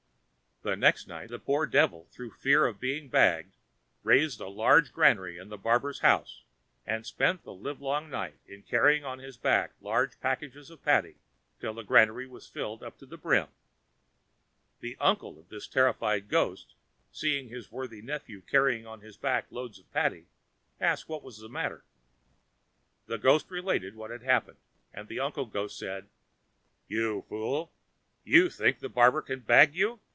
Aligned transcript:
The 0.63 0.75
next 0.75 1.07
night 1.07 1.29
the 1.31 1.39
poor 1.39 1.65
devil, 1.65 2.07
through 2.11 2.33
fear 2.33 2.67
of 2.67 2.79
being 2.79 3.09
bagged, 3.09 3.55
raised 4.03 4.39
a 4.39 4.47
large 4.47 4.93
granary 4.93 5.39
in 5.39 5.49
the 5.49 5.57
barber's 5.57 6.01
house, 6.01 6.43
and 6.85 7.03
spent 7.03 7.41
the 7.41 7.51
live 7.51 7.81
long 7.81 8.11
night 8.11 8.37
in 8.45 8.61
carrying 8.61 9.03
on 9.03 9.17
his 9.17 9.37
back 9.37 9.71
large 9.81 10.19
packages 10.19 10.69
of 10.69 10.85
paddy 10.85 11.15
till 11.59 11.73
the 11.73 11.81
granary 11.81 12.27
was 12.27 12.47
filled 12.47 12.83
up 12.83 12.99
to 12.99 13.07
the 13.07 13.17
brim. 13.17 13.47
The 14.81 14.95
uncle 14.99 15.39
of 15.39 15.49
this 15.49 15.65
terrified 15.67 16.29
ghost, 16.29 16.75
seeing 17.11 17.49
his 17.49 17.71
worthy 17.71 18.03
nephew 18.03 18.41
carrying 18.41 18.85
on 18.85 18.99
his 19.01 19.17
back 19.17 19.47
loads 19.51 19.79
of 19.79 19.91
paddy, 19.91 20.27
asked 20.79 21.09
what 21.09 21.23
the 21.23 21.49
matter 21.49 21.77
was. 21.77 21.83
The 23.07 23.17
ghost 23.17 23.49
related 23.49 23.95
what 23.95 24.11
had 24.11 24.21
happened. 24.21 24.57
The 25.07 25.21
uncle 25.21 25.47
ghost 25.47 25.79
then 25.79 26.03
said, 26.03 26.09
"You 26.87 27.23
fool, 27.27 27.71
you 28.23 28.47
think 28.51 28.77
the 28.77 28.89
barber 28.89 29.23
can 29.23 29.39
bag 29.39 29.73
you! 29.73 29.99